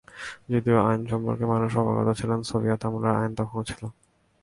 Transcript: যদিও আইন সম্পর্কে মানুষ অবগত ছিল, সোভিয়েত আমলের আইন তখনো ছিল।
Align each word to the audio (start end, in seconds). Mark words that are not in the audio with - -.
যদিও 0.51 0.77
আইন 0.87 1.01
সম্পর্কে 1.11 1.45
মানুষ 1.53 1.71
অবগত 1.81 2.07
ছিল, 2.19 2.31
সোভিয়েত 2.49 2.81
আমলের 2.87 3.13
আইন 3.15 3.31
তখনো 3.39 3.61
ছিল। 3.69 3.83